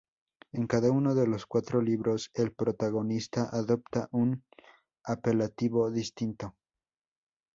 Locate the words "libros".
1.79-2.31